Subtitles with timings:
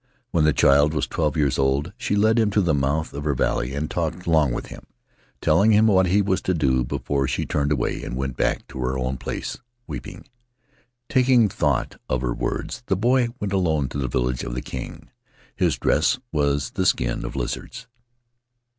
[0.31, 3.35] When the child was twelve years old she led him to the mouth of her
[3.35, 4.87] valley and talked long with him,
[5.41, 8.79] telling him what he was to do, before she turned away and went back to
[8.79, 10.27] her own place, weeping.
[11.07, 15.11] Taking thought of her words, the boy went alone to the village of the king.
[15.55, 17.85] His dress was the skin of lizards.